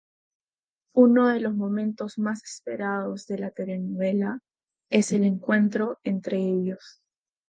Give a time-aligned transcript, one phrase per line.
[0.95, 4.39] Uno de los momentos más esperados de la telenovela
[4.89, 7.03] es el encuentro entre ellos.